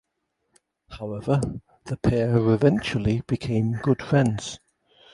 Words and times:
However, 0.97 1.39
the 1.85 1.95
pair 1.95 2.35
eventually 2.35 3.21
became 3.27 3.73
good 3.83 4.01
friends. 4.01 4.57